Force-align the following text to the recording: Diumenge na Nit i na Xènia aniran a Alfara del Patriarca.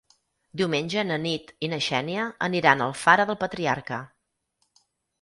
Diumenge 0.61 1.03
na 1.09 1.19
Nit 1.25 1.53
i 1.67 1.69
na 1.75 1.79
Xènia 1.89 2.25
aniran 2.49 2.83
a 2.83 2.91
Alfara 2.93 3.31
del 3.31 3.41
Patriarca. 3.47 4.05